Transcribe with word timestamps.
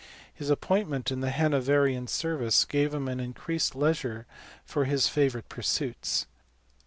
His 0.33 0.49
appointment 0.49 1.11
in 1.11 1.19
the 1.19 1.29
Hanoverian 1.29 2.07
service 2.07 2.65
gave 2.65 2.91
him 2.91 3.07
increased 3.07 3.75
leisure 3.75 4.25
for 4.65 4.85
his 4.85 5.07
favourite 5.07 5.47
pursuits. 5.47 6.25